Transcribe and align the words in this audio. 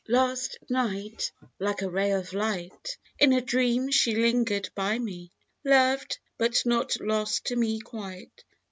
LAST 0.07 0.57
night, 0.67 1.31
like 1.59 1.83
a 1.83 1.89
ray 1.91 2.09
of 2.09 2.33
light, 2.33 2.97
In 3.19 3.33
a 3.33 3.39
dream 3.41 3.91
she 3.91 4.15
lingered 4.15 4.67
by 4.73 4.97
me— 4.97 5.31
Loved, 5.63 6.17
but 6.39 6.65
not 6.65 6.99
lost 6.99 7.45
to 7.45 7.55
me 7.55 7.79
quite. 7.79 8.43